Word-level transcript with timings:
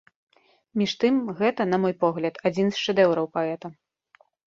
Між 0.81 0.91
тым, 1.03 1.15
гэта, 1.43 1.61
на 1.75 1.81
мой 1.85 1.95
погляд, 2.07 2.43
адзін 2.51 2.67
з 2.75 2.85
шэдэўраў 2.89 3.33
паэта. 3.39 3.77